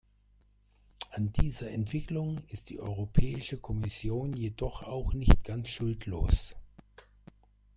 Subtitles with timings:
[1.11, 6.55] An dieser Entwicklung ist die Europäische Kommission jedoch auch nicht ganz schuldlos!